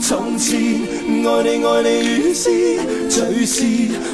[0.00, 2.50] 从前爱你爱你如诗，
[3.10, 3.64] 随时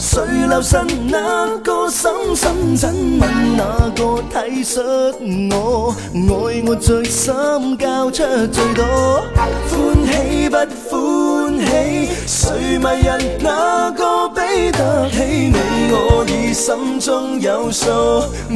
[0.00, 0.84] 谁留神？
[1.08, 3.30] 那个深深亲吻？
[3.56, 4.80] 那个体恤
[5.54, 5.94] 我？
[6.12, 9.22] 爱我最深，交出最多。
[9.36, 13.38] 欢喜不欢喜，谁迷人？
[13.40, 15.18] 那个比得起
[15.52, 15.56] 你？
[15.92, 17.88] 我已心中有数，